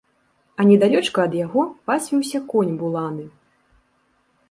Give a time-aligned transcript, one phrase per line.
[0.61, 3.25] А недалёчка ад яго пасвіўся конь буланы.